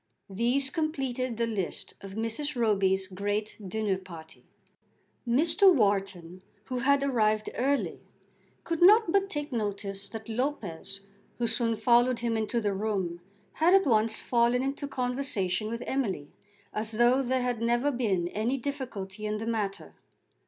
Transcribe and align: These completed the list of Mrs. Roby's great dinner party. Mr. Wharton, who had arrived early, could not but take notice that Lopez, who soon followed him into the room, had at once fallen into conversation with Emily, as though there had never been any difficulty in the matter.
These 0.31 0.71
completed 0.71 1.37
the 1.37 1.45
list 1.45 1.93
of 2.01 2.15
Mrs. 2.15 2.55
Roby's 2.55 3.05
great 3.05 3.55
dinner 3.63 3.97
party. 3.99 4.45
Mr. 5.27 5.71
Wharton, 5.71 6.41
who 6.63 6.79
had 6.79 7.03
arrived 7.03 7.51
early, 7.55 7.99
could 8.63 8.81
not 8.81 9.11
but 9.11 9.29
take 9.29 9.51
notice 9.51 10.09
that 10.09 10.27
Lopez, 10.27 11.01
who 11.37 11.45
soon 11.45 11.75
followed 11.75 12.17
him 12.21 12.35
into 12.35 12.59
the 12.59 12.73
room, 12.73 13.21
had 13.53 13.75
at 13.75 13.85
once 13.85 14.19
fallen 14.19 14.63
into 14.63 14.87
conversation 14.87 15.69
with 15.69 15.83
Emily, 15.85 16.31
as 16.73 16.89
though 16.93 17.21
there 17.21 17.43
had 17.43 17.61
never 17.61 17.91
been 17.91 18.27
any 18.29 18.57
difficulty 18.57 19.27
in 19.27 19.37
the 19.37 19.45
matter. 19.45 19.93